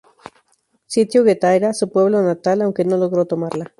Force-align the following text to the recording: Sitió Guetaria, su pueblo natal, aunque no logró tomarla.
Sitió 0.87 1.23
Guetaria, 1.23 1.75
su 1.75 1.91
pueblo 1.91 2.23
natal, 2.23 2.63
aunque 2.63 2.83
no 2.85 2.97
logró 2.97 3.25
tomarla. 3.27 3.69